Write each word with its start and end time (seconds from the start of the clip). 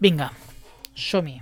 Vinga, 0.00 0.30
som-hi. 0.94 1.40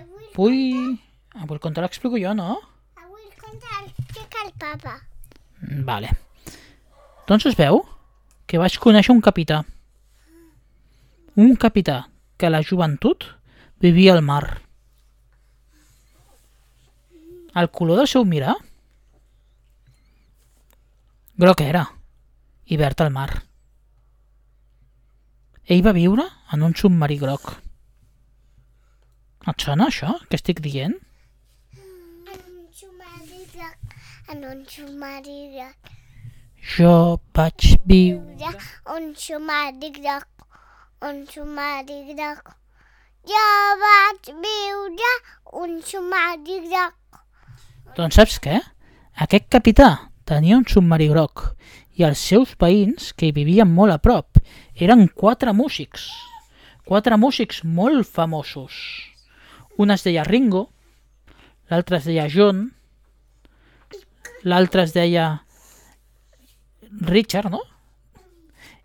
Avui, 0.00 0.26
Vull... 0.34 0.98
Avui 1.38 1.54
el 1.54 1.60
conte 1.62 1.82
l'explico 1.84 2.18
jo, 2.18 2.32
no? 2.34 2.56
avui 2.98 3.22
el 3.22 3.36
conte 3.38 3.68
l'explica 3.78 4.42
el 4.44 4.50
papa. 4.58 4.94
Mm, 5.60 5.84
Vale. 5.86 6.10
Doncs 7.28 7.46
es 7.52 7.56
veu 7.56 7.84
que 8.50 8.58
vaig 8.58 8.74
conèixer 8.82 9.14
un 9.14 9.22
capità. 9.22 9.60
Un 11.38 11.54
capità 11.56 12.02
que 12.36 12.50
a 12.50 12.52
la 12.52 12.60
joventut 12.66 13.28
vivia 13.82 14.12
al 14.12 14.22
mar. 14.22 14.62
El 17.54 17.68
color 17.68 17.98
del 17.98 18.06
seu 18.06 18.24
mirar 18.24 18.54
groc 21.42 21.64
era 21.64 21.82
i 22.70 22.78
verd 22.78 23.02
al 23.02 23.10
mar. 23.16 23.26
Ell 25.66 25.82
va 25.86 25.96
viure 25.98 26.28
en 26.54 26.62
un 26.62 26.78
submarí 26.78 27.18
groc. 27.24 27.50
Et 29.50 29.66
sona 29.66 29.90
això 29.90 30.14
que 30.28 30.38
estic 30.38 30.62
dient? 30.62 30.94
En 31.74 32.40
un 32.54 32.70
sumari 32.78 33.42
groc, 33.56 33.98
en 34.30 34.48
un 34.52 34.64
groc, 35.58 35.92
Jo 36.78 36.96
vaig 37.34 37.72
viure... 37.90 38.56
un 38.94 39.14
sumari 39.18 39.90
groc, 39.98 40.50
un 41.10 41.24
sumari 41.26 42.02
groc. 42.14 42.61
Jo 43.22 43.42
vaig 43.78 44.32
viure 44.42 45.10
un 45.62 45.76
sumari 45.86 46.58
groc. 46.66 47.20
Doncs 47.94 48.18
saps 48.18 48.40
què? 48.42 48.56
Aquest 49.22 49.46
capità 49.52 50.08
tenia 50.26 50.58
un 50.58 50.66
submarí 50.66 51.06
groc 51.12 51.44
i 51.94 52.02
els 52.08 52.18
seus 52.18 52.56
veïns, 52.58 53.12
que 53.14 53.28
hi 53.28 53.36
vivien 53.36 53.70
molt 53.70 53.94
a 53.94 54.00
prop, 54.02 54.40
eren 54.74 55.06
quatre 55.06 55.54
músics. 55.54 56.08
Quatre 56.88 57.18
músics 57.20 57.62
molt 57.62 58.08
famosos. 58.10 58.74
Un 59.78 59.94
es 59.94 60.02
deia 60.02 60.26
Ringo, 60.26 60.66
l'altre 61.70 62.02
es 62.02 62.08
deia 62.10 62.26
John, 62.32 62.72
l'altre 64.42 64.82
es 64.88 64.96
deia 64.98 65.28
Richard, 67.06 67.54
no? 67.54 67.62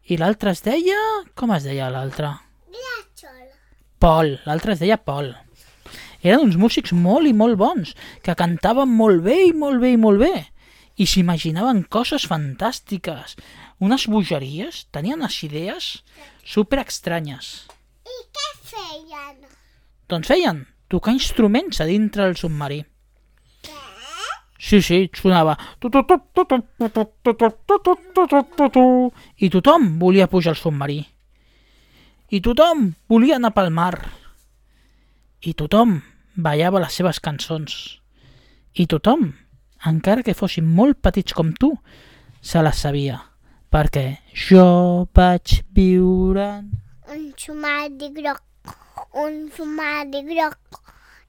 I 0.08 0.21
l'altre 0.21 0.53
es 0.53 0.61
deia... 0.63 0.99
Com 1.33 1.58
es 1.58 1.65
deia 1.65 1.89
l'altre? 1.91 2.35
Pol, 3.99 4.35
l'altre 4.45 4.75
es 4.75 4.81
deia 4.83 4.99
Pol. 5.01 5.31
Eren 6.21 6.43
uns 6.43 6.57
músics 6.59 6.93
molt 6.93 7.29
i 7.29 7.33
molt 7.33 7.57
bons, 7.57 7.93
que 8.25 8.35
cantaven 8.37 8.89
molt 8.89 9.23
bé 9.25 9.37
i 9.47 9.53
molt 9.53 9.81
bé 9.81 9.93
i 9.95 10.01
molt 10.01 10.21
bé. 10.21 10.35
I 10.97 11.05
s'imaginaven 11.05 11.83
coses 11.93 12.25
fantàstiques, 12.29 13.35
unes 13.79 14.07
bogeries, 14.09 14.85
tenien 14.93 15.21
unes 15.21 15.37
idees 15.45 15.89
super 16.41 16.81
estranyes. 16.81 17.67
I 18.05 18.17
què 18.33 18.47
feien? 18.69 19.41
Doncs 20.09 20.29
feien 20.29 20.63
tocar 20.89 21.13
instruments 21.13 21.81
a 21.81 21.89
dintre 21.89 22.25
del 22.25 22.37
submarí. 22.37 22.83
Sí, 24.57 24.81
sí, 24.81 25.03
sonava... 25.13 25.53
I 29.37 29.49
tothom 29.53 29.99
volia 30.01 30.27
pujar 30.31 30.55
al 30.55 30.59
submarí. 30.59 31.03
I 32.28 32.42
tothom 32.44 32.89
volia 33.08 33.38
anar 33.39 33.53
pel 33.56 33.70
mar. 33.72 33.95
I 35.47 35.53
tothom 35.56 36.02
ballava 36.36 36.81
les 36.83 36.95
seves 37.00 37.22
cançons. 37.23 37.75
I 38.75 38.83
tothom, 38.92 39.30
encara 39.88 40.25
que 40.28 40.36
fossin 40.36 40.66
molt 40.67 41.00
petits 41.00 41.31
com 41.38 41.53
tu, 41.55 41.70
se 42.43 42.60
les 42.66 42.82
sabia. 42.83 43.21
Perquè 43.71 44.04
jo 44.48 45.08
vaig 45.16 45.61
viure... 45.77 46.48
Un 47.16 47.30
sumari 47.39 48.10
groc, 48.17 48.73
un 49.23 49.37
sumari 49.55 50.26
groc. 50.27 50.82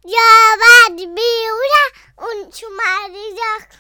Jo 0.03 0.27
vaig 0.65 1.05
viure 1.21 1.85
un 2.31 2.43
sumari 2.59 3.29
groc, 3.39 3.79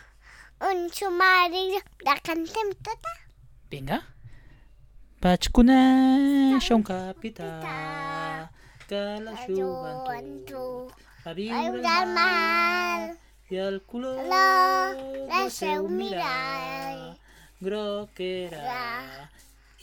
un 0.70 0.86
sumari 0.94 1.64
groc. 1.72 1.90
La 2.06 2.14
cantem 2.22 2.70
tota? 2.78 3.16
Vinga. 3.74 4.04
Vaig 5.22 5.48
conèixer 5.50 6.74
un 6.78 6.82
capità 6.86 7.48
que 8.88 9.00
la 9.24 9.34
joventut 9.48 10.92
va 11.24 11.32
Viure 11.34 11.82
al 11.92 12.06
mar, 12.14 13.16
i 13.50 13.56
el 13.60 13.80
color 13.90 14.20
del 14.22 15.32
el 15.40 15.50
seu 15.50 15.88
mirar. 15.88 17.16
groc 17.60 18.20
era 18.20 18.62
Ra- 18.62 19.28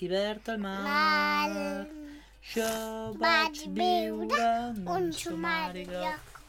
i 0.01 0.07
verd 0.07 0.49
al 0.53 0.59
mar. 0.63 0.79
mal. 0.87 1.87
Jo 2.53 2.69
vaig 3.19 3.61
viure 3.75 4.47
en 4.71 4.87
un 4.87 5.11
submari 5.13 5.83
groc, 5.85 6.39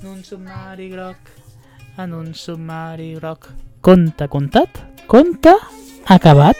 en 0.00 0.06
un 0.14 0.24
submari 0.24 0.88
groc, 0.88 1.18
en 1.98 2.14
un 2.14 2.32
submari 2.34 3.14
groc. 3.20 3.50
Conte 3.82 4.28
contat, 4.28 4.70
conte 5.06 5.54
acabat. 6.06 6.56